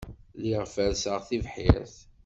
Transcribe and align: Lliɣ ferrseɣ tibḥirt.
Lliɣ 0.41 0.63
ferrseɣ 0.73 1.17
tibḥirt. 1.27 1.95